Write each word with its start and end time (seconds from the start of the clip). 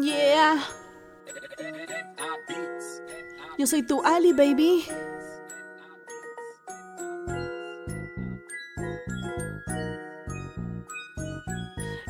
Yeah. 0.00 0.58
Yo 3.58 3.66
soy 3.66 3.82
tu 3.82 4.02
Ali, 4.02 4.32
baby. 4.32 4.86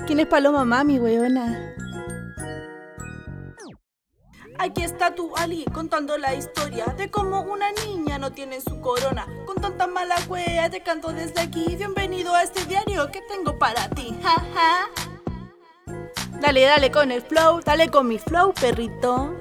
¿Quién 0.06 0.20
es 0.20 0.26
Paloma 0.26 0.64
Mami, 0.64 1.00
weona? 1.00 1.74
Aquí 4.58 4.84
está 4.84 5.12
tu 5.12 5.34
Ali 5.36 5.64
contando 5.74 6.16
la 6.18 6.34
historia 6.36 6.86
de 6.96 7.10
cómo 7.10 7.42
una 7.42 7.72
niña 7.84 8.16
no 8.16 8.30
tiene 8.30 8.60
su 8.60 8.80
corona. 8.80 9.26
Con 9.44 9.56
tanta 9.56 9.88
mala 9.88 10.14
wea 10.28 10.70
te 10.70 10.84
canto 10.84 11.12
desde 11.12 11.40
aquí. 11.40 11.74
Bienvenido 11.76 12.32
a 12.32 12.44
este 12.44 12.64
diario 12.66 13.10
que 13.10 13.22
tengo 13.22 13.58
para 13.58 13.88
ti. 13.90 14.16
Ja, 14.22 14.88
Dale, 16.42 16.62
dale 16.62 16.90
con 16.90 17.12
el 17.12 17.22
flow, 17.22 17.60
dale 17.60 17.88
con 17.88 18.08
mi 18.08 18.18
flow, 18.18 18.52
perrito. 18.52 19.32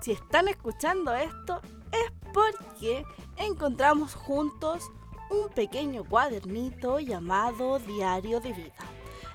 si 0.00 0.12
están 0.12 0.48
escuchando 0.48 1.14
esto 1.14 1.60
es 1.92 2.12
porque 2.32 3.04
encontramos 3.36 4.14
juntos 4.14 4.90
un 5.30 5.50
pequeño 5.50 6.02
cuadernito 6.02 6.98
llamado 6.98 7.78
Diario 7.78 8.40
de 8.40 8.52
Vida. 8.54 8.91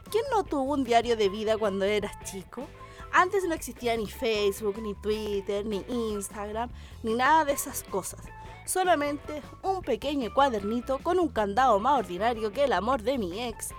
¿Quién 0.10 0.24
no 0.32 0.46
tuvo 0.46 0.74
un 0.74 0.86
diario 0.86 1.18
de 1.18 1.28
vida 1.28 1.58
cuando 1.58 1.84
eras 1.84 2.18
chico? 2.24 2.66
Antes 3.12 3.44
no 3.44 3.54
existía 3.54 3.98
ni 3.98 4.08
Facebook, 4.08 4.82
ni 4.82 4.96
Twitter, 4.96 5.66
ni 5.66 5.84
Instagram, 5.90 6.70
ni 7.04 7.14
nada 7.14 7.44
de 7.44 7.54
esas 7.54 7.84
cosas. 7.84 8.22
Solamente 8.66 9.42
un 9.64 9.82
pequeño 9.82 10.34
cuadernito 10.34 11.00
con 11.00 11.20
un 11.20 11.28
candado 11.28 11.80
más 11.80 12.00
ordinario 12.00 12.54
que 12.54 12.64
el 12.64 12.74
amor 12.74 13.02
de 13.02 13.18
mi 13.18 13.42
ex. 13.44 13.70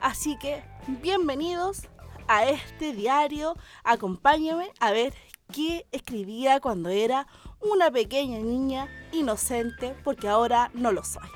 Así 0.00 0.38
que, 0.38 0.62
bienvenidos 0.86 1.88
a 2.28 2.44
este 2.44 2.92
diario. 2.92 3.56
Acompáñame 3.82 4.70
a 4.78 4.92
ver 4.92 5.14
qué 5.52 5.86
escribía 5.90 6.60
cuando 6.60 6.90
era 6.90 7.26
una 7.60 7.90
pequeña 7.90 8.38
niña 8.38 8.88
inocente, 9.10 9.96
porque 10.04 10.28
ahora 10.28 10.70
no 10.74 10.92
lo 10.92 11.02
soy. 11.02 11.28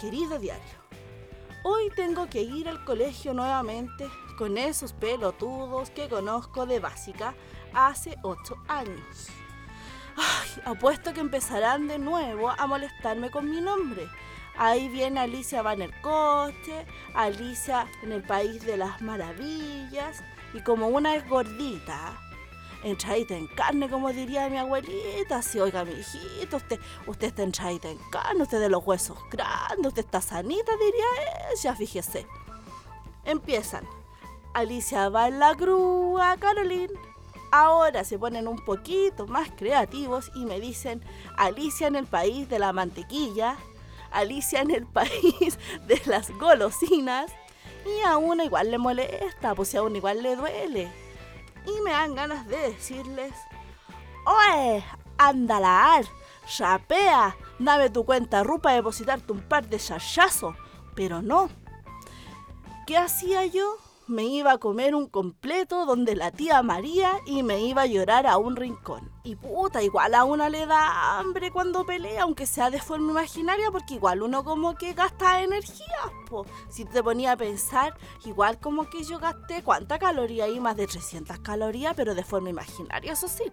Querido 0.00 0.38
diario, 0.38 0.83
hoy 1.64 1.90
tengo 1.96 2.28
que 2.28 2.42
ir 2.42 2.68
al 2.68 2.84
colegio 2.84 3.34
nuevamente 3.34 4.08
con 4.38 4.56
esos 4.56 4.92
pelotudos 4.92 5.90
que 5.90 6.08
conozco 6.08 6.66
de 6.66 6.78
básica 6.78 7.34
hace 7.72 8.16
8 8.22 8.56
años. 8.68 9.28
Ay, 10.16 10.62
apuesto 10.64 11.12
que 11.12 11.20
empezarán 11.20 11.88
de 11.88 11.98
nuevo 11.98 12.50
a 12.50 12.66
molestarme 12.66 13.30
con 13.30 13.50
mi 13.50 13.60
nombre. 13.60 14.06
Ahí 14.56 14.88
viene 14.88 15.20
Alicia 15.20 15.62
Van 15.62 15.82
el 15.82 15.92
coche, 16.00 16.86
Alicia 17.14 17.88
en 18.02 18.12
el 18.12 18.22
País 18.22 18.64
de 18.64 18.76
las 18.76 19.02
Maravillas, 19.02 20.22
y 20.52 20.60
como 20.60 20.86
una 20.86 21.16
es 21.16 21.28
gordita, 21.28 22.16
entradita 22.84 23.34
en 23.34 23.46
carne, 23.46 23.88
como 23.88 24.12
diría 24.12 24.48
mi 24.48 24.58
abuelita. 24.58 25.42
Si, 25.42 25.58
oiga, 25.58 25.84
mi 25.84 25.92
hijito, 25.92 26.58
usted, 26.58 26.78
usted 27.06 27.28
está 27.28 27.42
entradita 27.42 27.88
en 27.88 27.98
carne, 28.10 28.42
usted 28.42 28.60
de 28.60 28.68
los 28.68 28.86
huesos 28.86 29.18
grandes, 29.30 29.86
usted 29.86 30.04
está 30.04 30.20
sanita, 30.20 30.72
diría 30.76 31.04
ella, 31.52 31.74
fíjese. 31.74 32.26
Empiezan. 33.24 33.84
Alicia 34.52 35.08
va 35.08 35.28
en 35.28 35.40
la 35.40 35.54
grúa, 35.54 36.36
Caroline. 36.38 36.92
Ahora 37.50 38.04
se 38.04 38.18
ponen 38.18 38.46
un 38.46 38.64
poquito 38.64 39.26
más 39.26 39.50
creativos 39.56 40.30
y 40.34 40.44
me 40.44 40.60
dicen 40.60 41.02
Alicia 41.36 41.86
en 41.86 41.96
el 41.96 42.06
país 42.06 42.48
de 42.48 42.58
la 42.58 42.72
mantequilla, 42.72 43.56
Alicia 44.10 44.60
en 44.60 44.70
el 44.70 44.86
país 44.98 45.58
de 45.86 46.00
las 46.06 46.30
golosinas. 46.32 47.32
Y 47.86 48.06
a 48.06 48.16
uno 48.16 48.44
igual 48.44 48.70
le 48.70 48.78
molesta, 48.78 49.54
pues 49.54 49.74
a 49.74 49.82
uno 49.82 49.96
igual 49.96 50.22
le 50.22 50.36
duele 50.36 51.03
y 51.66 51.80
me 51.82 51.90
dan 51.90 52.14
ganas 52.14 52.46
de 52.46 52.56
decirles, 52.56 53.32
¡Oye! 54.26 54.84
¡Andalar! 55.18 56.04
¡Chapea! 56.46 57.36
Dame 57.58 57.90
tu 57.90 58.04
cuenta 58.04 58.42
rupa 58.42 58.64
para 58.64 58.76
depositarte 58.76 59.32
un 59.32 59.40
par 59.42 59.68
de 59.68 59.78
chachazos. 59.78 60.56
Pero 60.94 61.22
no. 61.22 61.50
¿Qué 62.86 62.96
hacía 62.96 63.46
yo? 63.46 63.76
Me 64.06 64.24
iba 64.24 64.52
a 64.52 64.58
comer 64.58 64.94
un 64.94 65.08
completo 65.08 65.86
donde 65.86 66.14
la 66.14 66.30
tía 66.30 66.62
María 66.62 67.12
y 67.26 67.42
me 67.42 67.60
iba 67.60 67.82
a 67.82 67.86
llorar 67.86 68.26
a 68.26 68.36
un 68.36 68.54
rincón. 68.54 69.10
Y 69.22 69.36
puta, 69.36 69.82
igual 69.82 70.14
a 70.14 70.24
una 70.24 70.50
le 70.50 70.66
da 70.66 71.18
hambre 71.18 71.50
cuando 71.50 71.86
pelea, 71.86 72.22
aunque 72.22 72.46
sea 72.46 72.70
de 72.70 72.80
forma 72.80 73.12
imaginaria, 73.12 73.70
porque 73.70 73.94
igual 73.94 74.22
uno 74.22 74.44
como 74.44 74.74
que 74.74 74.92
gasta 74.92 75.42
energía, 75.42 75.96
po. 76.28 76.44
Si 76.68 76.84
te 76.84 77.02
ponía 77.02 77.32
a 77.32 77.36
pensar, 77.36 77.96
igual 78.26 78.58
como 78.58 78.90
que 78.90 79.04
yo 79.04 79.18
gasté, 79.18 79.62
¿cuánta 79.62 79.98
caloría 79.98 80.44
ahí? 80.44 80.60
Más 80.60 80.76
de 80.76 80.86
300 80.86 81.38
calorías, 81.38 81.94
pero 81.96 82.14
de 82.14 82.24
forma 82.24 82.50
imaginaria, 82.50 83.12
eso 83.12 83.28
sí. 83.28 83.44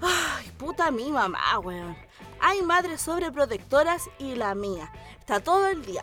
Ay, 0.00 0.50
puta 0.58 0.90
mi 0.90 1.10
mamá, 1.10 1.58
weón. 1.60 1.96
Hay 2.40 2.62
madres 2.62 3.00
sobreprotectoras 3.00 4.10
y 4.18 4.34
la 4.34 4.54
mía. 4.54 4.92
Está 5.18 5.40
todo 5.40 5.66
el 5.68 5.84
día 5.84 6.02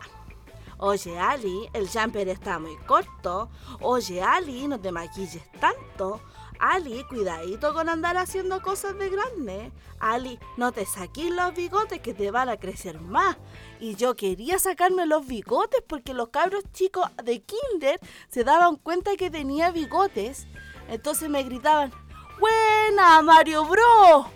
Oye, 0.78 1.18
Ali, 1.18 1.68
el 1.72 1.88
jumper 1.88 2.28
está 2.28 2.58
muy 2.58 2.76
corto. 2.86 3.50
Oye, 3.80 4.22
Ali, 4.22 4.68
no 4.68 4.78
te 4.78 4.92
maquilles 4.92 5.42
tanto. 5.58 6.20
Ali, 6.58 7.04
cuidadito 7.04 7.72
con 7.72 7.88
andar 7.88 8.16
haciendo 8.16 8.60
cosas 8.60 8.96
de 8.98 9.08
grande. 9.08 9.72
Ali, 10.00 10.38
no 10.56 10.72
te 10.72 10.84
saques 10.84 11.30
los 11.30 11.54
bigotes 11.54 12.00
que 12.00 12.12
te 12.12 12.30
van 12.30 12.48
a 12.48 12.58
crecer 12.58 13.00
más. 13.00 13.36
Y 13.80 13.94
yo 13.94 14.16
quería 14.16 14.58
sacarme 14.58 15.06
los 15.06 15.26
bigotes 15.26 15.82
porque 15.86 16.12
los 16.12 16.28
cabros 16.28 16.64
chicos 16.72 17.06
de 17.24 17.42
kinder 17.42 17.98
se 18.28 18.44
daban 18.44 18.76
cuenta 18.76 19.16
que 19.16 19.30
tenía 19.30 19.70
bigotes. 19.70 20.46
Entonces 20.88 21.30
me 21.30 21.42
gritaban, 21.42 21.92
¡Buena, 22.38 23.22
Mario 23.22 23.64
Bro! 23.64 24.35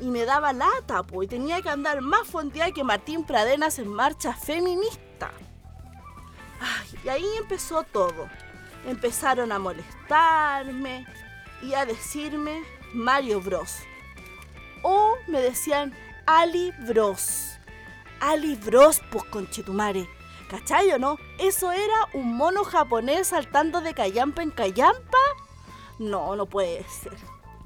Y 0.00 0.06
me 0.06 0.24
daba 0.24 0.52
lata, 0.52 1.02
pues, 1.02 1.26
y 1.26 1.28
tenía 1.28 1.60
que 1.60 1.68
andar 1.68 2.00
más 2.00 2.26
fondeada 2.26 2.72
que 2.72 2.84
Martín 2.84 3.24
Pradenas 3.24 3.78
en 3.78 3.88
marcha 3.88 4.34
feminista. 4.34 5.30
y 7.04 7.08
ahí 7.08 7.26
empezó 7.38 7.82
todo. 7.84 8.28
Empezaron 8.86 9.52
a 9.52 9.58
molestarme 9.58 11.06
y 11.62 11.74
a 11.74 11.84
decirme 11.84 12.62
Mario 12.94 13.40
Bros. 13.40 13.80
O 14.82 15.16
me 15.26 15.40
decían 15.40 15.94
Ali 16.26 16.72
Bros. 16.86 17.58
Ali 18.20 18.56
Bros, 18.56 19.02
pues 19.10 19.24
conchetumare. 19.24 20.08
¿Cachai 20.48 20.90
o 20.90 20.98
no? 20.98 21.16
¿Eso 21.38 21.70
era 21.70 22.08
un 22.14 22.36
mono 22.36 22.64
japonés 22.64 23.28
saltando 23.28 23.80
de 23.82 23.94
callampa 23.94 24.42
en 24.42 24.50
callampa? 24.50 25.18
No, 25.98 26.34
no 26.34 26.46
puede 26.46 26.82
ser. 26.88 27.16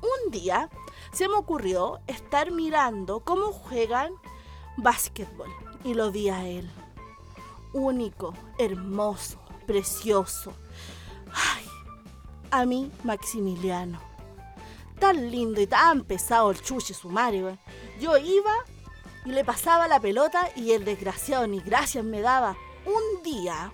Un 0.02 0.30
día 0.30 0.68
se 1.14 1.28
me 1.28 1.34
ocurrió 1.34 2.00
estar 2.08 2.50
mirando 2.50 3.20
cómo 3.20 3.52
juegan 3.52 4.12
básquetbol 4.76 5.48
y 5.84 5.94
lo 5.94 6.10
vi 6.10 6.28
a 6.28 6.44
él. 6.46 6.68
Único, 7.72 8.34
hermoso, 8.58 9.38
precioso. 9.66 10.52
Ay, 11.32 11.66
a 12.50 12.66
mí, 12.66 12.90
Maximiliano. 13.04 14.00
Tan 14.98 15.30
lindo 15.30 15.60
y 15.60 15.66
tan 15.66 16.02
pesado 16.02 16.50
el 16.50 16.60
chuche 16.60 16.94
sumario. 16.94 17.58
Yo 18.00 18.16
iba 18.16 18.54
y 19.24 19.30
le 19.30 19.44
pasaba 19.44 19.86
la 19.86 20.00
pelota 20.00 20.50
y 20.56 20.72
el 20.72 20.84
desgraciado 20.84 21.46
ni 21.46 21.60
gracias 21.60 22.04
me 22.04 22.20
daba. 22.20 22.56
Un 22.86 23.22
día 23.22 23.72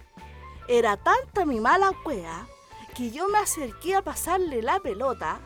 era 0.68 0.98
tanta 0.98 1.46
mi 1.46 1.58
mala 1.58 1.92
cuea 2.04 2.46
que 2.94 3.10
yo 3.10 3.28
me 3.28 3.38
acerqué 3.38 3.96
a 3.96 4.02
pasarle 4.02 4.62
la 4.62 4.78
pelota 4.80 5.40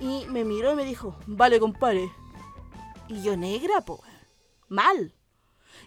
y 0.00 0.26
me 0.28 0.44
miró 0.44 0.72
y 0.72 0.76
me 0.76 0.84
dijo, 0.84 1.14
vale, 1.26 1.60
compadre. 1.60 2.10
Y 3.08 3.22
yo 3.22 3.36
negra, 3.36 3.82
pues, 3.82 4.00
mal. 4.68 5.14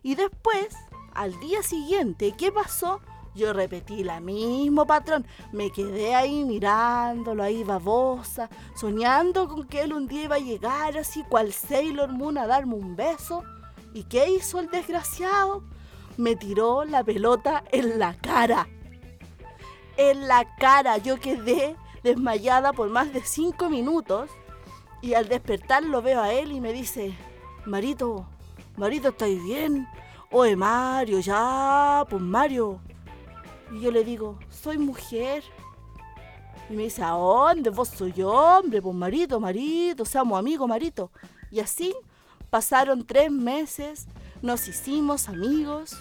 Y 0.04 0.15
después, 0.15 0.75
al 1.13 1.39
día 1.39 1.63
siguiente, 1.63 2.33
¿qué 2.38 2.51
pasó? 2.51 3.01
Yo 3.36 3.51
repetí 3.51 4.04
la 4.04 4.19
mismo 4.19 4.86
patrón. 4.86 5.25
Me 5.51 5.71
quedé 5.71 6.13
ahí 6.13 6.44
mirándolo, 6.44 7.42
ahí 7.44 7.63
babosa, 7.63 8.50
soñando 8.75 9.48
con 9.48 9.68
que 9.68 9.81
él 9.81 9.94
un 9.94 10.07
día 10.07 10.25
iba 10.25 10.36
a 10.36 10.39
llegar 10.39 10.98
así 10.98 11.24
cual 11.24 11.51
Sailor 11.51 12.12
Moon 12.12 12.38
a 12.38 12.45
darme 12.45 12.75
un 12.75 12.95
beso. 12.95 13.44
¿Y 13.94 14.04
qué 14.04 14.30
hizo 14.30 14.59
el 14.59 14.69
desgraciado? 14.69 15.63
Me 16.18 16.36
tiró 16.36 16.86
la 16.86 17.04
pelota 17.04 17.63
en 17.71 17.98
la 17.98 18.16
cara. 18.16 18.68
En 19.98 20.27
la 20.27 20.56
cara. 20.57 20.98
Yo 20.98 21.19
quedé 21.19 21.75
desmayada 22.03 22.73
por 22.73 22.89
más 22.89 23.13
de 23.13 23.21
cinco 23.21 23.69
minutos 23.69 24.29
y 25.01 25.13
al 25.15 25.27
despertar 25.27 25.83
lo 25.83 26.01
veo 26.01 26.21
a 26.21 26.33
él 26.33 26.51
y 26.51 26.61
me 26.61 26.73
dice, 26.73 27.13
Marito, 27.65 28.25
Marito, 28.77 29.09
¿estáis 29.09 29.44
bien? 29.44 29.88
Oye, 30.31 30.55
Mario, 30.55 31.19
ya, 31.19 32.05
pues 32.09 32.21
Mario. 32.21 32.79
Y 33.71 33.81
yo 33.81 33.91
le 33.91 34.03
digo, 34.03 34.39
soy 34.50 34.77
mujer. 34.77 35.44
Y 36.69 36.73
me 36.73 36.83
dice, 36.83 37.03
¿a 37.03 37.09
dónde? 37.09 37.69
Vos 37.69 37.89
soy 37.89 38.13
hombre, 38.21 38.81
pues 38.81 38.95
marito, 38.95 39.39
marito, 39.39 40.06
seamos 40.06 40.39
amigos, 40.39 40.67
marito. 40.67 41.11
Y 41.51 41.59
así 41.59 41.94
pasaron 42.49 43.06
tres 43.06 43.29
meses, 43.29 44.07
nos 44.41 44.67
hicimos 44.67 45.27
amigos 45.27 45.97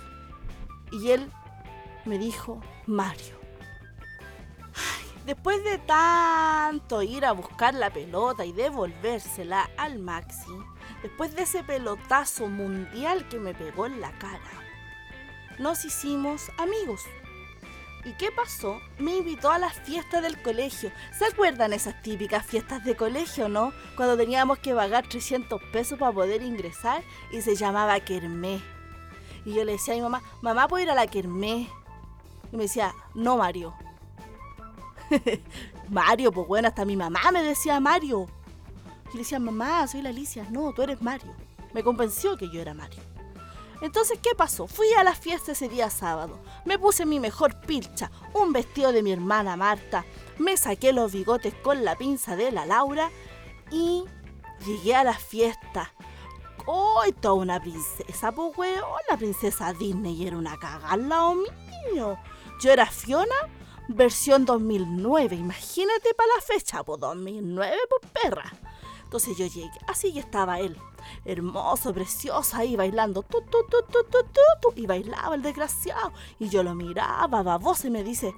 y 0.93 1.11
él 1.11 1.29
me 2.05 2.19
dijo, 2.19 2.61
Mario. 2.87 3.42
Después 5.27 5.63
de 5.65 5.79
tanto 5.79 7.03
ir 7.03 7.25
a 7.25 7.33
buscar 7.33 7.75
la 7.75 7.91
pelota 7.91 8.45
y 8.45 8.53
devolvérsela 8.53 9.71
al 9.77 9.99
Maxi, 9.99 10.53
después 11.03 11.35
de 11.35 11.43
ese 11.43 11.63
pelotazo 11.65 12.49
mundial 12.49 13.29
que 13.29 13.39
me 13.39 13.55
pegó 13.55 13.87
en 13.87 14.01
la 14.01 14.13
cara, 14.19 14.41
nos 15.59 15.85
hicimos 15.85 16.51
amigos. 16.59 17.03
¿Y 18.05 18.15
qué 18.15 18.33
pasó? 18.33 18.81
Me 18.99 19.19
invitó 19.19 19.51
a 19.53 19.59
las 19.59 19.75
fiestas 19.75 20.23
del 20.23 20.41
colegio. 20.43 20.91
¿Se 21.17 21.25
acuerdan 21.25 21.73
esas 21.73 22.03
típicas 22.03 22.45
fiestas 22.45 22.83
de 22.83 22.97
colegio, 22.97 23.49
no? 23.49 23.73
Cuando 23.97 24.17
teníamos 24.17 24.59
que 24.59 24.75
pagar 24.75 25.07
300 25.09 25.63
pesos 25.73 26.01
para 26.01 26.11
poder 26.11 26.43
ingresar 26.43 27.05
y 27.31 27.43
se 27.43 27.55
llamaba 27.55 28.01
Kermé. 28.01 28.61
Y 29.45 29.55
yo 29.55 29.65
le 29.65 29.73
decía 29.73 29.95
a 29.95 29.97
mi 29.97 30.03
mamá, 30.03 30.21
mamá, 30.41 30.67
¿puedo 30.67 30.83
ir 30.83 30.91
a 30.91 30.97
la 30.97 31.07
Kermé? 31.07 31.69
Y 32.51 32.57
me 32.57 32.65
decía, 32.65 32.93
no, 33.15 33.37
Mario. 33.37 33.73
Mario, 35.89 36.33
pues 36.33 36.47
bueno, 36.47 36.69
hasta 36.69 36.85
mi 36.85 36.97
mamá 36.97 37.21
me 37.33 37.43
decía 37.43 37.81
Mario. 37.81 38.27
Y 39.11 39.17
le 39.17 39.19
decía, 39.19 39.39
mamá, 39.39 39.87
soy 39.87 40.03
la 40.03 40.09
Alicia. 40.09 40.47
No, 40.51 40.73
tú 40.73 40.83
eres 40.83 41.03
Mario. 41.03 41.35
Me 41.75 41.83
convenció 41.83 42.37
que 42.37 42.49
yo 42.51 42.61
era 42.61 42.75
Mario. 42.75 43.01
Entonces, 43.83 44.19
¿qué 44.23 44.31
pasó? 44.37 44.69
Fui 44.69 44.87
a 44.95 45.03
la 45.03 45.15
fiesta 45.15 45.53
ese 45.53 45.69
día 45.69 45.91
sábado. 45.91 46.39
Me 46.65 46.79
puse 46.79 47.05
mi 47.05 47.19
mejor 47.19 47.61
pilcha, 47.61 48.13
un 48.33 48.53
vestido 48.53 48.93
de 48.93 49.03
mi 49.03 49.13
hermana 49.13 49.57
Marta. 49.57 50.05
Me 50.39 50.57
saqué 50.57 50.93
los 50.93 51.13
bigotes 51.13 51.53
con 51.63 51.85
la 51.85 51.97
pinza 51.97 52.37
de 52.37 52.53
la 52.53 52.65
Laura 52.65 53.11
y 53.73 54.05
llegué 54.65 54.95
a 54.95 55.03
la 55.03 55.15
fiesta. 55.15 55.93
¡Ay, 57.03 57.13
toda 57.13 57.35
una 57.35 57.61
princesa, 57.61 58.31
pues 58.31 58.57
weón! 58.57 59.01
La 59.11 59.17
princesa 59.17 59.73
Disney 59.73 60.29
era 60.29 60.37
una 60.37 60.57
cagada 60.59 60.97
mío. 60.97 62.17
Yo 62.61 62.71
era 62.71 62.87
Fiona, 62.87 63.35
versión 63.89 64.45
2009. 64.45 65.37
Imagínate 65.37 66.15
para 66.15 66.29
la 66.37 66.43
fecha, 66.43 66.83
pues 66.83 67.01
2009, 67.01 67.77
pues 67.89 68.13
perra. 68.13 68.53
Entonces 69.05 69.37
yo 69.37 69.47
llegué, 69.47 69.79
así 69.89 70.13
que 70.13 70.21
estaba 70.21 70.59
él 70.59 70.77
hermoso, 71.25 71.93
precioso, 71.93 72.57
ahí 72.57 72.77
bailando, 72.77 73.23
tu, 73.23 73.43
tu, 73.43 73.65
tu, 73.65 74.73
y 74.77 74.87
bailaba 74.87 75.35
el 75.35 75.43
desgraciado. 75.43 76.13
Y 76.39 76.49
yo 76.49 76.63
lo 76.63 76.75
miraba, 76.75 77.43
baboso, 77.43 77.87
y 77.87 77.91
me 77.91 78.05
dice, 78.05 78.35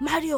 Mario, 0.00 0.34